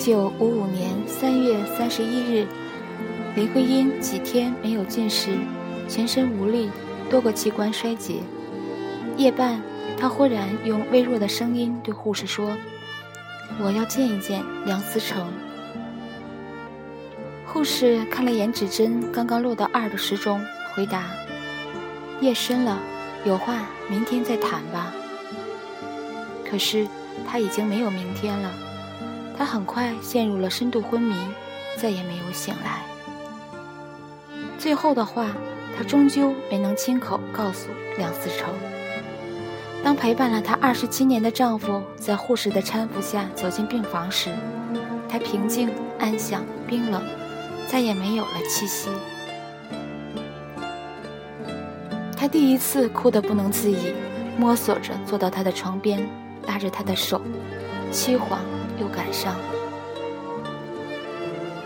[0.00, 2.46] 九五五年三月三十一日，
[3.36, 5.36] 林徽因几天没有进食，
[5.90, 6.70] 全身无力，
[7.10, 8.22] 多个器官衰竭。
[9.18, 9.60] 夜半，
[9.98, 12.56] 她忽然用微弱的声音对护士说
[13.60, 15.30] ：“我要见一见梁思成。”
[17.44, 20.40] 护士看了眼指针刚刚落到二的时钟，
[20.74, 21.10] 回答
[22.22, 22.78] ：“夜深了，
[23.26, 24.94] 有话明天再谈吧。”
[26.50, 26.86] 可是
[27.28, 28.50] 他已经没有明天了，
[29.40, 31.16] 他很快陷入了深度昏迷，
[31.78, 32.82] 再也没有醒来。
[34.58, 35.28] 最后的话，
[35.74, 38.52] 他终究没能亲口告诉梁思成。
[39.82, 44.28] 当陪伴了她二十七年的丈夫在护士的搀扶下走进病房时，
[45.08, 47.02] 她平静、安详、冰冷。
[47.66, 48.90] 再也没有了气息。
[52.14, 53.94] 她第一次哭得不能自已，
[54.36, 56.06] 摸索着坐到他的床边，
[56.46, 57.22] 拉着他的手，
[57.90, 58.36] 凄惶
[59.10, 59.34] 感伤。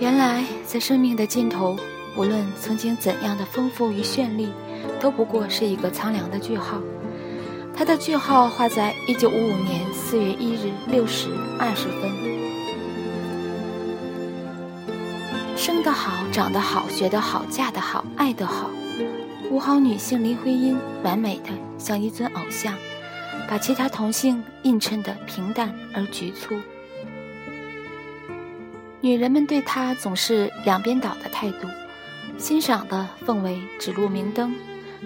[0.00, 1.76] 原来，在生命的尽头，
[2.16, 4.48] 无论曾经怎样的丰富与绚丽，
[4.98, 6.78] 都不过是一个苍凉的句号。
[7.76, 11.28] 他的句号画在一九五五年四月一日六时
[11.58, 12.10] 二十分。
[15.56, 18.70] 生得好，长得好，学得好，嫁得好，爱得好，
[19.50, 22.74] 五好女性林徽因完美的像一尊偶像，
[23.48, 26.54] 把其他同性映衬得平淡而局促。
[29.04, 31.68] 女人们对他总是两边倒的态度，
[32.38, 34.54] 欣赏的奉为指路明灯，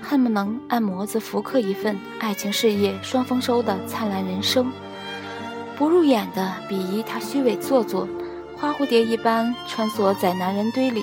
[0.01, 4.67] 恨不能按模子复刻一份爱情事业双丰收的灿烂人生；
[5.77, 8.07] 不入眼的鄙夷他虚伪做作。
[8.57, 11.03] 花蝴蝶一般穿梭在男人堆里，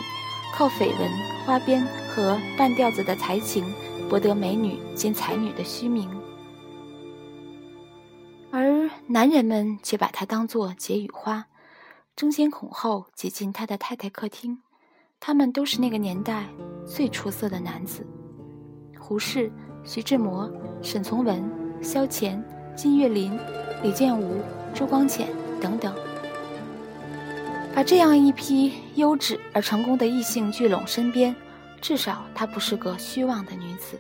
[0.54, 1.12] 靠绯闻、
[1.46, 3.66] 花边和半吊子的才情
[4.10, 6.10] 博得美女兼才女的虚名，
[8.52, 11.46] 而男人们却把她当作解语花，
[12.16, 14.60] 争先恐后挤进他的太太客厅。
[15.20, 16.48] 他们都是那个年代
[16.86, 18.08] 最出色的男子：
[18.98, 19.52] 胡适、
[19.84, 20.50] 徐志摩、
[20.82, 21.44] 沈从文、
[21.82, 22.42] 萧乾、
[22.76, 23.38] 金岳霖、
[23.84, 24.42] 李建武、
[24.74, 25.28] 朱光潜
[25.60, 25.94] 等等。
[27.74, 31.36] 把这样一批优质而成功的异性聚拢身边，
[31.82, 34.00] 至少她不是个虚妄的女子。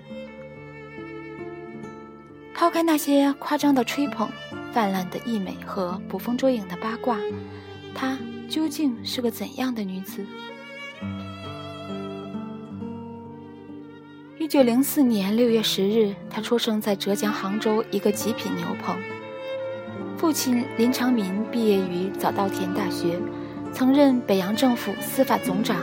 [2.53, 4.29] 抛开那些夸张的吹捧、
[4.71, 7.19] 泛滥的溢美和捕风捉影的八卦，
[7.95, 8.17] 她
[8.49, 10.23] 究竟是个怎样的女子？
[14.37, 18.95] 一九零四年六月十日，她出生在浙江杭州一个极品牛棚。
[20.17, 23.17] 父亲林长民毕业于早稻田大学。
[23.73, 25.81] 曾任北洋政府司法总长，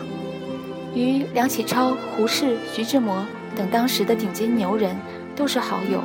[0.95, 4.97] 与梁启超、胡适、徐志摩等当时的顶尖牛人
[5.37, 6.03] 都是好友。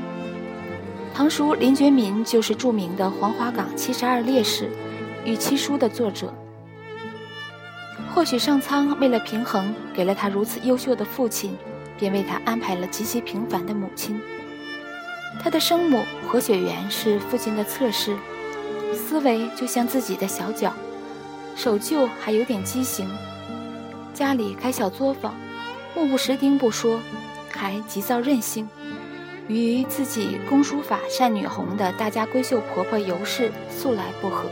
[1.13, 4.69] 堂叔林觉民就是著名的黄花岗七十二烈士
[5.27, 6.33] 与七书的作者。
[8.15, 11.55] 或许上苍为了平衡给了他如此优秀的父亲，
[11.99, 14.21] 便为他安排了极其平凡的母亲。
[15.43, 18.15] 他的生母何雪媛是父亲的侧室，
[18.95, 20.73] 思维就像自己的小脚。
[21.57, 23.05] 守旧还有点畸形，
[24.13, 25.35] 家里开小作坊，
[25.93, 27.01] 目不识丁不说，
[27.51, 28.69] 还急躁任性，
[29.49, 34.47] 与自己工书法善女红的大家闺秀婆婆尤氏素来不和。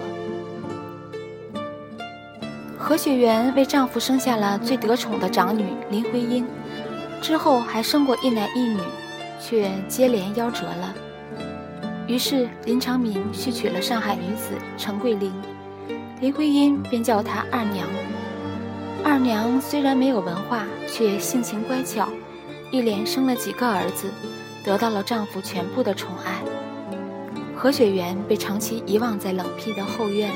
[2.88, 6.46] 何雪媛为丈夫生下了最得宠的长女林徽因，
[7.20, 8.80] 之后还生过一男一女，
[9.42, 10.94] 却接连夭折了。
[12.06, 15.34] 于是林长民续娶了上海女子陈桂林。
[16.22, 17.88] 林徽因便叫她二娘。
[19.04, 22.08] 二娘虽然没有文化，却性情乖巧，
[22.70, 24.12] 一连生了几个儿子，
[24.64, 26.40] 得到了丈夫全部的宠爱。
[27.56, 30.30] 何雪媛被长期遗忘在冷僻的后院。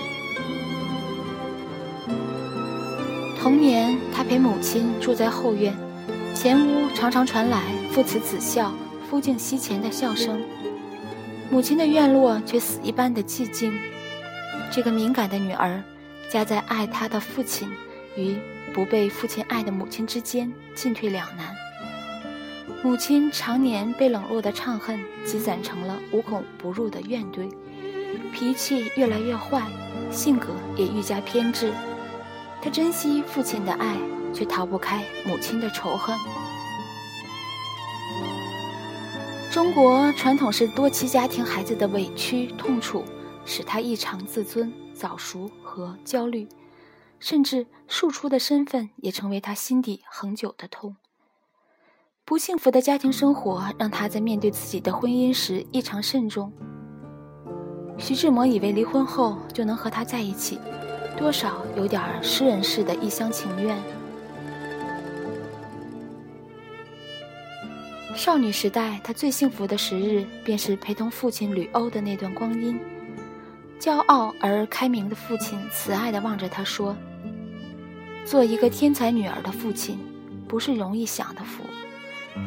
[3.42, 5.74] 童年，她陪母亲住在后院，
[6.36, 8.74] 前屋常常传来父慈子孝、
[9.10, 10.42] 夫敬膝前的笑声，
[11.50, 13.74] 母亲的院落却死一般的寂静。
[14.70, 15.82] 这个敏感的女儿，
[16.30, 17.70] 夹在爱她的父亲
[18.18, 18.36] 与
[18.74, 21.56] 不被父亲爱的母亲之间，进退两难。
[22.84, 27.50] 母亲常年被冷落的怅恨积攒成了无孔不入的怨怼，
[28.34, 29.64] 脾气越来越坏，
[30.12, 31.72] 性格也愈加偏执。
[32.62, 33.98] 他珍惜父亲的爱，
[34.34, 36.18] 却逃不开母亲的仇恨。
[39.52, 43.04] 中国传统是多妻家庭孩子的委屈痛楚。
[43.46, 46.48] 使他异常自尊、早熟和焦虑，
[47.20, 50.96] 甚至庶出的身份也成为他心底恒久的痛。
[52.24, 56.54] 不幸福的家庭生活让他在面对自己的婚姻时异常慎重。
[57.98, 60.60] 徐志摩以为离婚后就能和他在一起，
[61.19, 63.77] 多少有点诗人式的一厢情愿。
[68.16, 72.80] 少女时代，她最幸福的时日，便是陪同父亲旅欧的那段光阴。
[73.81, 76.95] 骄傲而开明的父亲慈爱地望着她说
[78.24, 80.00] ：“做一个天才女儿的父亲，
[80.48, 81.63] 不是容易享的福。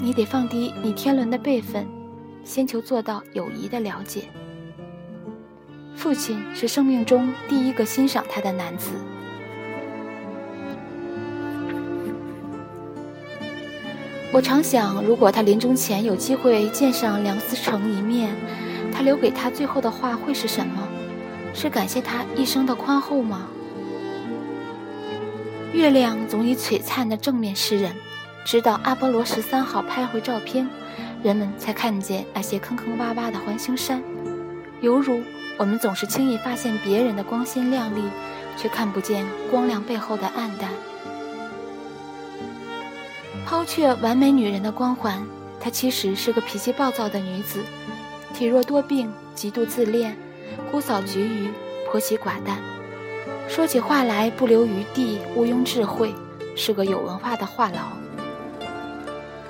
[0.00, 1.86] 你得放低你天伦的辈分，
[2.42, 4.24] 先求做到友谊的了解。”
[5.94, 8.90] 父亲是生命中第一个欣赏他的男子。
[14.32, 18.34] 我常想，如果他临终前有机会见上梁思成一面，
[18.92, 20.88] 他留给他最后的话会是什么？
[21.54, 23.46] 是感谢他一生的宽厚吗？
[25.74, 27.92] 月亮总以璀璨的正面示人，
[28.44, 30.66] 直到阿波罗十三号拍回照片，
[31.22, 34.02] 人们才看见那些坑坑洼洼的环形山，
[34.80, 35.20] 犹如
[35.58, 38.02] 我们总是轻易发现别人的光鲜亮丽，
[38.56, 40.70] 却看不见光亮背后的暗淡。
[43.46, 45.22] 抛却完美女人的光环，
[45.60, 47.60] 她其实是个脾气暴躁的女子，
[48.34, 50.16] 体弱多病，极度自恋，
[50.70, 51.50] 姑扫龉鱼，
[51.90, 52.58] 婆媳寡淡，
[53.46, 56.14] 说起话来不留余地，毋庸智慧，
[56.56, 57.74] 是个有文化的话痨。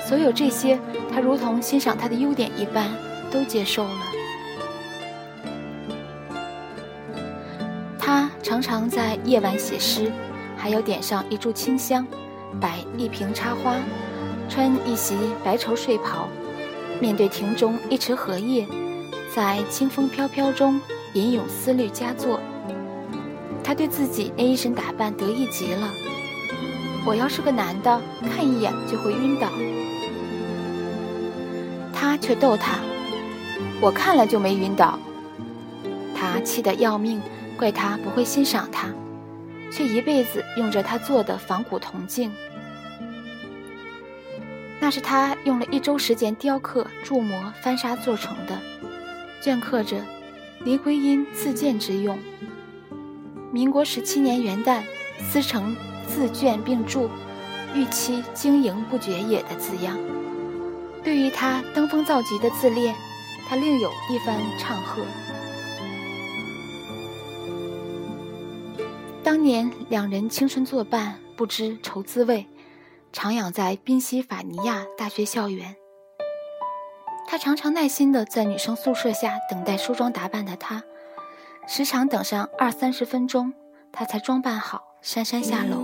[0.05, 0.79] 所有这些，
[1.13, 2.91] 她如同欣赏她的优点一般，
[3.31, 4.12] 都接受了。
[8.53, 10.13] 常常在夜晚写诗，
[10.59, 12.07] 还要点上一炷清香。
[12.61, 13.77] 摆一瓶插花，
[14.47, 16.29] 穿一袭白绸睡袍，
[17.01, 18.67] 面对庭中一池荷叶，
[19.35, 20.79] 在清风飘飘中
[21.15, 22.39] 吟咏思虑佳作。
[23.65, 25.89] 他对自己那一身打扮得意极了。
[27.07, 29.49] 我要是个男的，看一眼就会晕倒。
[31.91, 32.81] 他却逗他，
[33.81, 34.99] 我看了就没晕倒。
[36.15, 37.19] 他气得要命，
[37.63, 38.89] 怪他不会欣赏他。
[39.71, 42.33] 却一辈子用着他做的仿古铜镜，
[44.81, 48.59] 那是他用了一周时间雕刻、铸模、翻砂做成的，
[49.41, 50.05] 镌刻着
[50.65, 52.19] 林徽因自荐之用。
[53.53, 54.83] 民国十七年元旦，
[55.21, 55.77] 思成
[56.07, 57.09] 自卷并铸，
[57.75, 59.97] 玉期经营不绝也的字样。
[61.05, 62.93] 对于他登峰造极的自恋，
[63.49, 65.03] 他另有一番唱和。
[69.33, 72.47] 当年两人青春作伴，不知愁滋味，
[73.15, 75.75] 徜徉在宾夕法尼亚大学校园。
[77.27, 80.83] 他常常耐心地在女生宿舍下等待梳妆打扮的她，
[81.67, 83.55] 时常等上二三十分钟，
[83.91, 85.79] 他才装扮好姗姗下楼。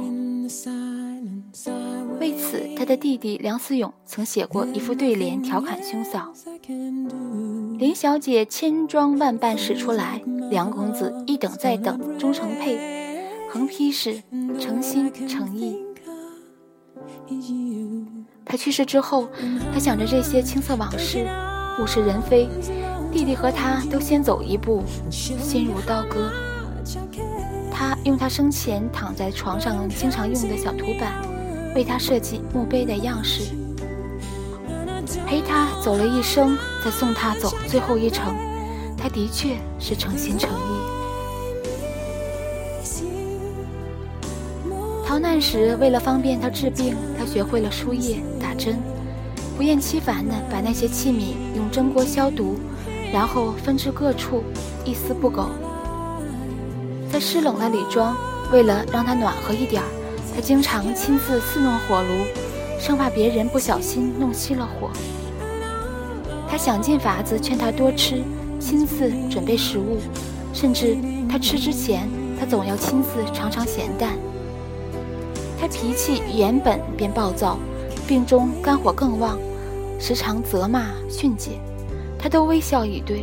[2.20, 6.34] 为此，他的弟弟梁思永曾写过一副对联调侃兄嫂
[7.80, 12.97] ：“林小姐千装万扮使出来，梁公子一等再等终成配。”
[13.50, 14.22] 横批是
[14.60, 15.78] 诚心诚意。
[18.44, 19.28] 他去世之后，
[19.72, 21.26] 他想着这些青涩往事，
[21.80, 22.48] 物是人非。
[23.10, 26.30] 弟弟和他都先走一步，心如刀割。
[27.72, 31.14] 他用他生前躺在床上经常用的小图板，
[31.74, 33.54] 为他设计墓碑的样式，
[35.26, 38.34] 陪他走了一生，再送他走最后一程。
[38.96, 40.77] 他的确是诚心诚意。
[45.18, 48.78] 逃难时，为了方便他治病，他学会了输液、打针，
[49.56, 52.56] 不厌其烦地把那些器皿用蒸锅消毒，
[53.12, 54.44] 然后分至各处，
[54.84, 55.48] 一丝不苟。
[57.10, 58.16] 在湿冷的李庄，
[58.52, 59.88] 为了让他暖和一点儿，
[60.36, 62.24] 他经常亲自伺弄火炉，
[62.78, 64.88] 生怕别人不小心弄熄了火。
[66.48, 68.22] 他想尽法子劝他多吃，
[68.60, 69.96] 亲自准备食物，
[70.54, 70.96] 甚至
[71.28, 72.08] 他吃之前，
[72.38, 74.12] 他总要亲自尝尝咸淡。
[75.60, 77.58] 他脾气原本便暴躁，
[78.06, 79.38] 病中肝火更旺，
[79.98, 81.58] 时常责骂训诫，
[82.18, 83.22] 他都微笑以对。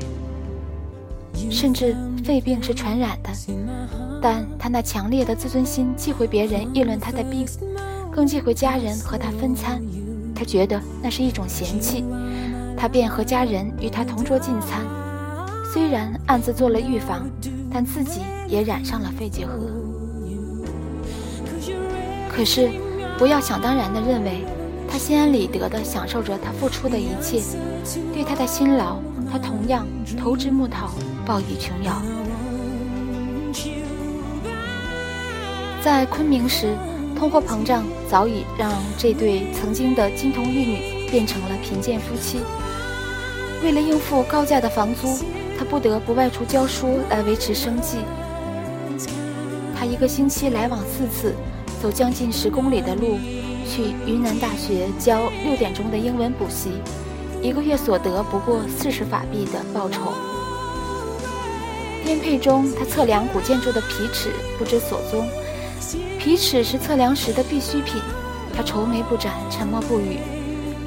[1.50, 3.30] 甚至肺病是传染的，
[4.22, 7.46] 但他那强烈的自尊心忌讳别人议论他的病，
[8.12, 9.82] 更忌讳家人和他分餐，
[10.34, 12.04] 他觉得那是一种嫌弃，
[12.78, 14.82] 他便和家人与他同桌进餐，
[15.74, 17.30] 虽然暗自做了预防，
[17.72, 19.85] 但自己也染上了肺结核。
[22.36, 22.70] 可是，
[23.18, 24.44] 不要想当然地认为，
[24.90, 27.42] 他心安理得地享受着他付出的一切。
[28.14, 28.98] 对他的辛劳，
[29.32, 29.88] 他同样
[30.20, 30.92] 投之木桃，
[31.26, 32.02] 报以琼瑶。
[35.82, 36.76] 在昆明时，
[37.18, 42.40] 通货膨胀早已让这对曾经的金童玉女变成了贫贱夫妻。
[43.64, 45.20] 为了应付高价的房租，
[45.58, 48.00] 他不得不外出教书来维持生计。
[49.74, 51.34] 他一个星期来往四次，
[51.86, 53.20] 走将近十公里的路，
[53.70, 56.72] 去云南大学教六点钟的英文补习，
[57.44, 60.12] 一个月所得不过四十法币的报酬。
[62.04, 65.30] 颠沛中，他测量古建筑的皮尺不知所踪，
[66.18, 68.02] 皮尺是测量时的必需品。
[68.58, 70.18] 他愁眉不展，沉默不语。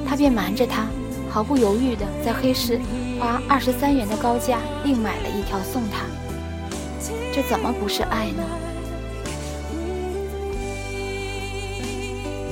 [0.05, 0.85] 他便瞒着他，
[1.29, 2.77] 毫不犹豫地在黑市
[3.17, 6.03] 花二十三元的高价另买了一条送他。
[7.33, 8.43] 这怎么不是爱呢？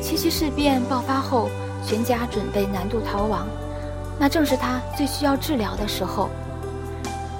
[0.08, 1.50] 七七事变爆发后，
[1.86, 3.46] 全家准备南渡逃亡，
[4.18, 6.30] 那正是他最需要治疗的时候。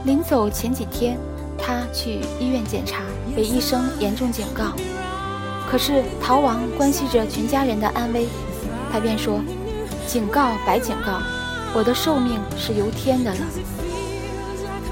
[0.04, 1.18] 临走前几天，
[1.58, 4.74] 他去医院检查，被医生严重警告。
[5.72, 8.28] 可是逃亡关系着全家人的安危，
[8.92, 9.40] 他便说
[10.06, 11.22] ：“警告白警告，
[11.74, 13.40] 我的寿命是由天的了。”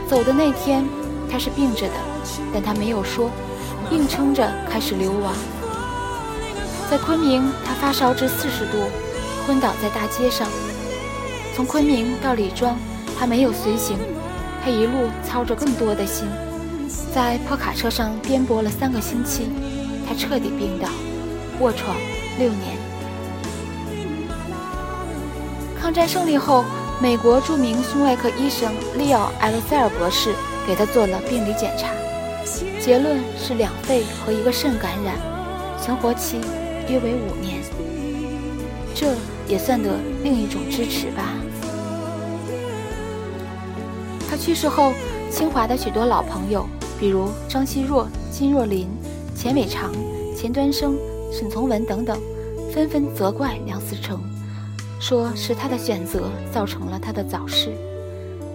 [0.08, 0.86] 走的那天，
[1.30, 1.94] 他是病着的，
[2.54, 3.30] 但他没有说，
[3.92, 5.34] 硬撑着开始流亡。
[6.90, 8.78] 在昆明，他发烧至四十度，
[9.46, 10.48] 昏倒在大街上。
[11.56, 12.78] 从昆明到李庄，
[13.18, 13.98] 他没有随行，
[14.64, 16.28] 他一路操着更多的心，
[17.14, 19.50] 在破卡车上颠簸了三个星期。
[20.08, 20.88] 他彻底病倒，
[21.60, 21.96] 卧床
[22.38, 22.78] 六年。
[25.82, 26.64] 抗战胜利后，
[27.02, 30.34] 美国著名胸外科医生利奥·埃勒塞尔博士
[30.68, 31.88] 给他做了病理检查，
[32.80, 35.16] 结论是两肺和一个肾感染，
[35.82, 36.40] 存活期
[36.88, 37.62] 约为五年。
[38.94, 39.14] 这
[39.48, 41.36] 也算得另一种支持吧。
[44.30, 44.94] 他去世后，
[45.30, 46.66] 清华的许多老朋友，
[47.00, 48.88] 比如张奚若、金若琳。
[49.36, 49.94] 钱伟长、
[50.36, 50.96] 钱端升、
[51.30, 52.18] 沈从文等等，
[52.74, 54.22] 纷纷责怪梁思成，
[54.98, 57.74] 说是他的选择造成了他的早逝。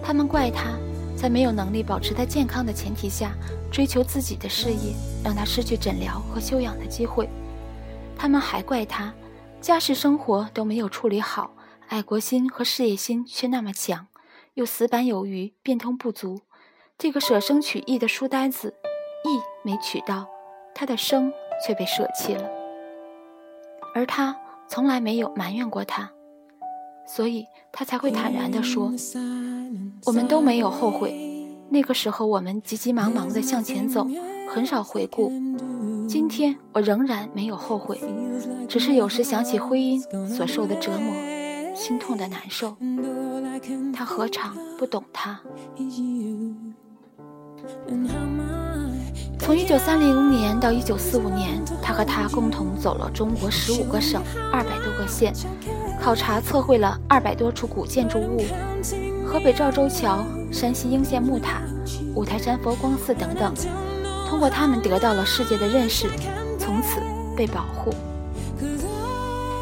[0.01, 0.71] 他们怪他
[1.15, 3.31] 在没有能力保持他健康的前提下，
[3.71, 7.29] 追求自己的事业，让他失去诊疗和休养的机会。
[8.21, 9.11] 他们还怪他
[9.61, 11.55] 家世生活都没有处理好，
[11.87, 14.05] 爱国心和事业心却那么强，
[14.53, 16.41] 又死板有余，变通不足。
[16.99, 18.75] 这个舍生取义的书呆子，
[19.25, 20.27] 义没取到。
[20.75, 21.33] 他的生
[21.65, 22.47] 却被舍弃了，
[23.95, 24.37] 而他
[24.67, 26.11] 从来没有埋怨过他，
[27.07, 28.93] 所以他才会坦然地说
[30.05, 31.11] ：“我们都没有后悔。
[31.69, 34.05] 那个时候我们急急忙忙地向前走，
[34.47, 35.31] 很少回顾。
[36.11, 37.97] 今天我仍然没有后悔，
[38.67, 41.13] 只是有时想起婚姻所受的折磨，
[41.73, 42.75] 心痛的难受。
[43.93, 45.39] 他何尝不懂他？”
[49.39, 55.33] 从一九三零年到一九四五年，他和他共同走了中国十五个省、二百多个县，
[56.01, 58.41] 考察测绘了二百多处古建筑物，
[59.25, 61.61] 河北赵州桥、山西应县木塔、
[62.13, 63.53] 五台山佛光寺等等。
[64.31, 66.07] 通过他们得到了世界的认识，
[66.57, 67.01] 从此
[67.35, 67.93] 被保护。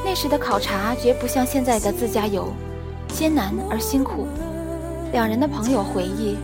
[0.05, 2.53] 那时的考察绝不像现在的自驾游，
[3.07, 4.27] 艰难而辛苦。
[5.11, 6.37] 两人的朋友回忆。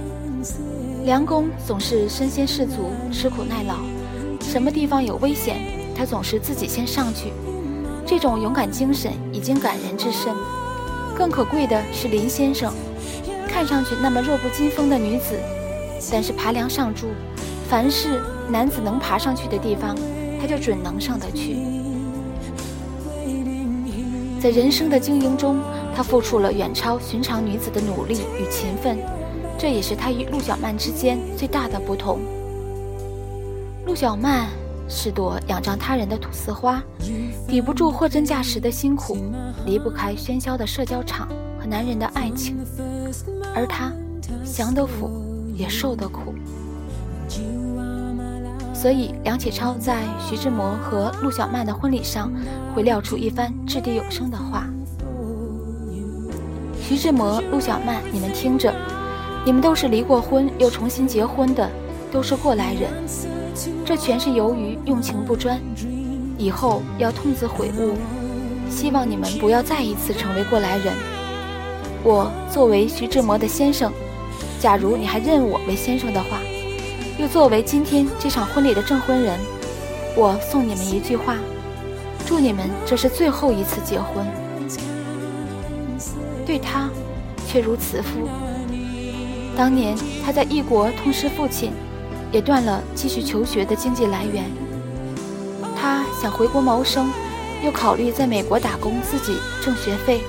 [1.04, 3.76] 梁公总是身先士卒，吃苦耐劳。
[4.42, 5.62] 什么地方有危险，
[5.96, 7.32] 他总是自己先上去。
[8.08, 10.34] 这种勇敢精神已经感人至深。
[11.16, 12.74] 更可贵的是林先生，
[13.48, 15.40] 看上去那么弱不禁风的女子，
[16.12, 17.10] 但是爬梁上柱，
[17.68, 19.96] 凡是男子能爬上去的地方，
[20.40, 21.58] 他就准能上得去。
[24.40, 25.58] 在人生的经营中，
[25.96, 29.00] 他付出了远超寻常女子的努力与勤奋。
[29.58, 32.20] 这也是他与陆小曼之间最大的不同。
[33.88, 34.48] 陆小曼
[34.88, 36.84] 是朵仰仗他人的吐司花，
[37.48, 39.18] 抵不住货真价实的辛苦，
[39.66, 42.58] 离不开喧嚣的社交场和男人的爱情，
[43.56, 43.92] 而他
[44.44, 45.10] 享得福
[45.56, 46.35] 也受得苦。
[48.86, 52.32] 所以梁启超在徐志摩和陆小曼的婚礼上
[52.72, 54.68] 会撂出一番掷地有声的话
[56.80, 58.72] ：“徐志摩、陆小曼，你们听着。”
[59.44, 61.68] 你们都是离过婚又重新结婚的，
[62.12, 62.92] 都是过来人，
[63.84, 65.60] 这全是由于用情不专，
[66.38, 67.96] 以后要痛自悔悟。
[68.70, 70.94] 希望你们不要再一次成为过来人。
[72.04, 73.92] 我作为徐志摩的先生，
[74.60, 76.38] 假如你还认我为先生的话，
[77.18, 79.40] 又作为今天这场婚礼的证婚人，
[80.18, 81.38] 我送你们一句话：
[82.26, 84.26] 祝你们这是最后一次结婚。
[86.46, 86.90] 对他，
[87.48, 88.28] 却如慈父。
[89.56, 89.96] 当年
[90.26, 91.72] 他在异国痛失父亲，
[92.34, 94.44] 也断了继续求学的经济来源。
[95.74, 97.10] 他想回国谋生，
[97.64, 100.20] 又考虑在美国打工自己挣学费。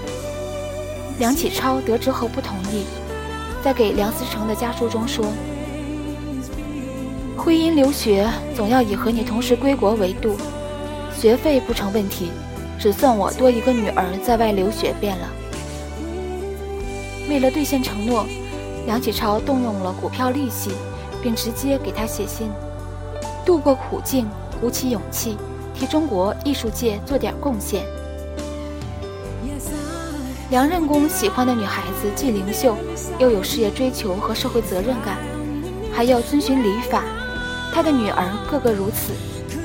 [1.18, 2.84] 梁启超得知后不同意，
[3.64, 5.24] 在给梁思成的家书中说
[7.46, 10.36] ：“婚姻留学总要以和你同时归国为度，
[11.16, 12.32] 学费不成问题，
[12.76, 15.28] 只算我多一个女儿在外留学便了。
[17.30, 18.26] 为了兑现承诺，
[18.84, 20.72] 梁启超动用了股票利息，
[21.22, 22.50] 并直接给他写信，
[23.44, 24.26] 度过苦境，
[24.60, 25.36] 鼓起勇气，
[25.72, 27.84] 替中国艺术界做点贡献。
[30.50, 32.76] 梁任公喜欢的女孩子既灵秀，
[33.20, 35.18] 又有事业追求和社会责任感，
[35.92, 37.04] 还要遵循礼法。
[37.76, 39.12] 他的女儿个个如此，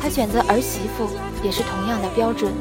[0.02, 1.08] 他选择儿媳妇
[1.42, 2.52] 也是同样的标准。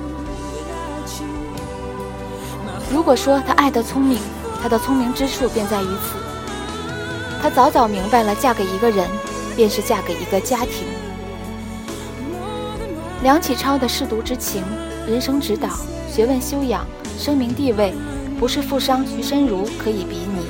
[2.88, 4.20] 如果说他爱得聪明，
[4.62, 6.20] 他的聪明之处便在于此。
[7.42, 9.08] 他早早明白了，嫁给一个人，
[9.56, 10.86] 便是嫁给一个家庭。
[13.24, 14.62] 梁启超的舐犊之情、
[15.04, 15.68] 人生指导、
[16.08, 16.86] 学问修养、
[17.18, 17.92] 声名地位。
[18.38, 20.46] 不是富商徐申如可以比拟，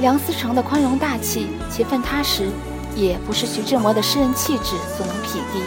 [0.00, 2.48] 梁思成的宽容大气、勤奋踏实，
[2.94, 5.60] 也不是徐志摩的诗人气质所能匹敌。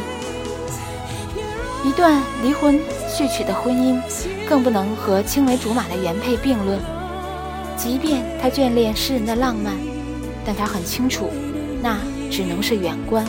[1.88, 4.02] 一段离婚续娶的婚姻，
[4.48, 6.80] 更不能和青梅竹马的原配并论。
[7.76, 9.76] 即便他眷恋诗人的浪漫，
[10.46, 11.30] 但他很清楚，
[11.82, 11.98] 那
[12.32, 13.26] 只能是远观。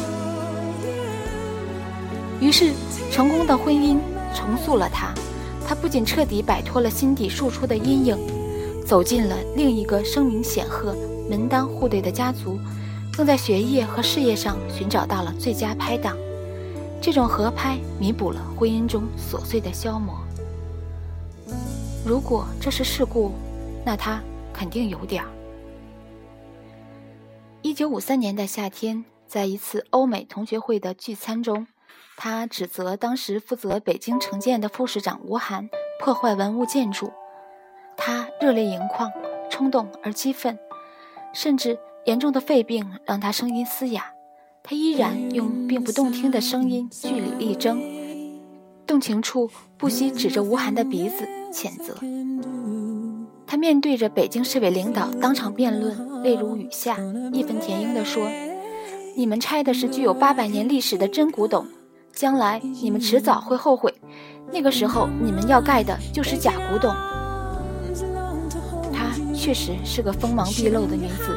[2.41, 2.73] 于是，
[3.11, 3.99] 成功的婚姻
[4.35, 5.13] 重塑了他。
[5.67, 8.19] 他不仅彻底摆脱了心底庶出的阴影，
[8.87, 10.95] 走进了另一个声名显赫、
[11.29, 12.59] 门当户对的家族，
[13.17, 16.17] 更在学业和事业上寻找到了最佳拍档。
[17.01, 20.19] 这种合拍弥补了婚姻中琐碎的消磨。
[22.05, 23.33] 如果这是事故，
[23.85, 24.23] 那他
[24.53, 25.29] 肯定有点儿。
[27.63, 31.67] 一九五三年的夏天，在一次欧美同学会的聚餐中。
[32.17, 37.13] 他指责当时负责北京城建的副市长吴晗破坏文物建筑，
[37.97, 39.11] 他热泪盈眶，
[39.51, 40.57] 冲动而激愤，
[41.33, 44.05] 甚至严重的肺病让他声音嘶哑。
[44.63, 47.79] 他依然用并不动听的声音据理力争，
[48.87, 51.95] 动情处不惜指着吴晗的鼻子谴责。
[53.47, 56.97] 他面对着北京市委领导当场辩论，泪如雨下，
[57.33, 58.27] 义愤填膺地说
[59.17, 61.67] ：“你们拆的是具有八百年历史的真古董。”
[62.15, 63.93] 将来你们迟早会后悔，
[64.53, 66.95] 那个时候你们要盖的就是假古董。
[68.93, 71.37] 她确实是个锋芒毕露的女子，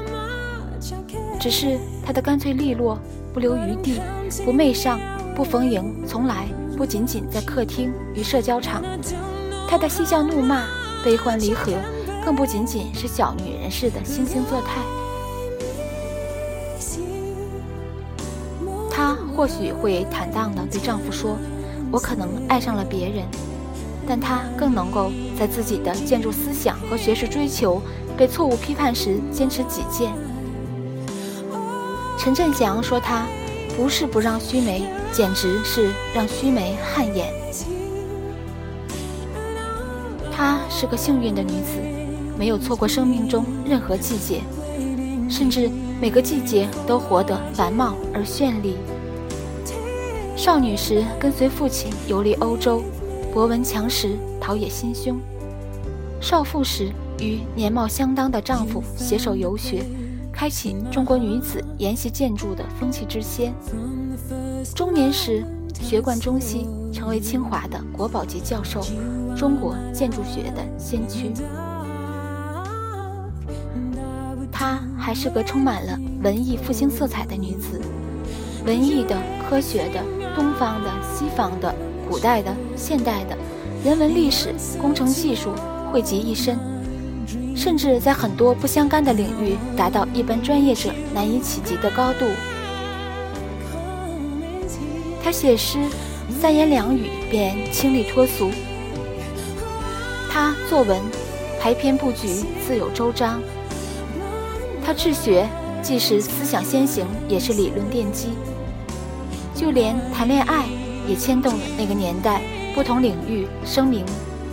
[1.39, 2.97] 只是她的干脆利落、
[3.34, 4.02] 不留余地、
[4.43, 5.00] 不媚上、
[5.36, 8.84] 不逢迎，从来不仅仅在客厅与社交场。
[9.69, 10.65] 她的嬉笑怒骂、
[11.04, 11.73] 悲欢离合，
[12.23, 14.82] 更不仅仅是小女人似的惺惺作态。
[18.89, 21.38] 她或许会坦荡地对丈夫说
[21.91, 23.23] ：“我可能爱上了别人。”
[24.08, 27.82] 但她更能够在自己的建筑思想和学识追求
[28.17, 30.12] 被错误批判时坚持己见。
[32.28, 33.26] 陈振祥说：“她
[33.78, 37.34] 不是不让须眉，简直是让须眉汗颜。”
[40.30, 41.80] 她是个幸运的女子，
[42.38, 44.42] 没有错过生命中任何季节，
[45.30, 48.76] 甚至每个季节都活得繁茂而绚丽。
[50.36, 52.84] 少女时跟随父亲游历欧洲，
[53.32, 55.16] 博闻强识，陶冶心胸；
[56.20, 59.82] 少妇时与年貌相当的丈夫携手游学，
[60.38, 63.52] 开启中国女子研习建筑的风气之先；
[64.76, 65.43] 中年时
[65.82, 68.86] 学贯中西，成为清华的国宝级教授，
[69.36, 71.34] 中国建筑学的先驱。
[74.52, 77.82] 她还是个充满了文艺复兴色彩的女子，
[78.63, 79.19] 文艺的、
[79.50, 80.04] 科学的。
[80.36, 81.73] 东方的、西方的、
[82.08, 83.36] 古代的、现代的，
[83.84, 85.50] 人文历史、工程技术
[85.91, 86.60] 汇集一身，
[87.58, 92.28] 甚至在很多不相干的领域达到一般专业者难以企及的高度。
[95.24, 95.80] 他写诗
[96.39, 98.52] 三言两语便清丽脱俗，
[100.30, 101.02] 他作文
[101.60, 103.41] 排篇布局自有周章，
[104.86, 105.50] 他治学
[105.82, 108.30] 既是思想先行，也是理论奠基。
[109.56, 110.65] 就连谈恋爱
[111.08, 112.39] 也牵动了那个年代
[112.76, 114.06] 不同领域声名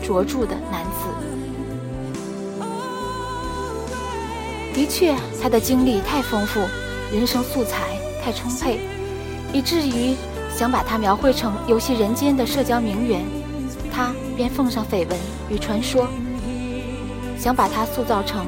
[0.02, 1.43] 卓著的男子。
[4.74, 6.60] 的确，他的经历太丰富，
[7.12, 8.80] 人生素材太充沛，
[9.52, 10.16] 以至于
[10.54, 13.24] 想把他描绘成游戏人间的社交名媛，
[13.92, 15.16] 他便奉上绯闻
[15.48, 16.06] 与传说；
[17.38, 18.44] 想把他塑造成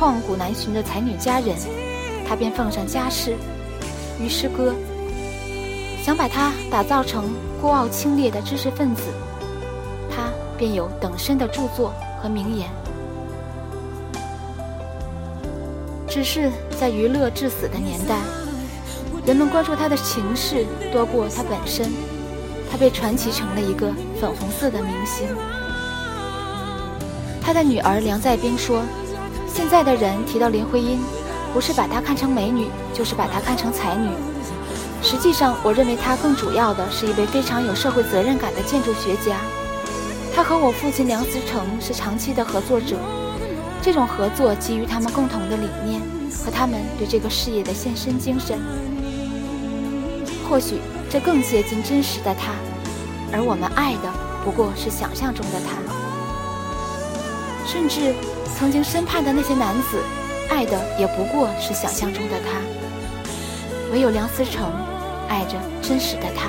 [0.00, 1.54] 旷古难寻的才女佳人，
[2.26, 3.36] 他便奉上家世
[4.18, 4.74] 与诗歌。
[6.02, 7.24] 想把他打造成
[7.60, 9.02] 孤傲清冽的知识分子，
[10.08, 12.70] 他便有等身的著作和名言。
[16.16, 16.50] 只是
[16.80, 18.16] 在娱乐至死的年代，
[19.26, 21.92] 人们关注他的情事多过他本身，
[22.70, 25.28] 他被传奇成了一个粉红色的明星。
[27.38, 28.80] 他的女儿梁再冰说
[29.46, 30.98] ：“现在的人提到林徽因，
[31.52, 34.08] 不是把她看成美女，就是把她看成才女。
[35.02, 39.36] 实际上，我认为她更主要的是一位非常有社会责任感的建筑学家。
[40.34, 42.96] 她和我父亲梁思成是长期的合作者，
[43.86, 46.02] 这种合作基于他们共同的理念
[46.44, 48.58] 和他们对这个事业的献身精神。
[50.50, 52.50] 或许这更接近真实的他，
[53.32, 54.12] 而我们爱的
[54.44, 55.78] 不过是想象中的他。”
[57.64, 58.12] 甚至
[58.58, 60.02] 曾经深盼的那些男子，
[60.50, 62.58] 爱的也不过是想象中的他。
[63.92, 64.68] 唯有梁思成，
[65.28, 66.48] 爱着真实的他。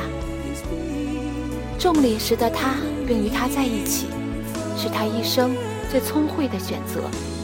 [1.78, 4.08] 重礼时的他，并与他在一起，
[4.76, 5.56] 是他一生
[5.90, 7.37] 最聪慧的选择。